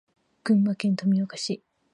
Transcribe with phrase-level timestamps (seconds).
[0.43, 1.61] 群馬県富岡市